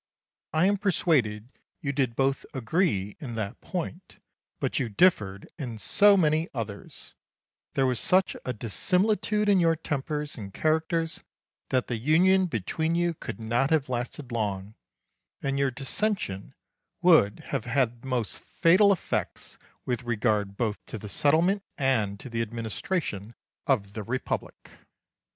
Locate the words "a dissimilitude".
8.43-9.47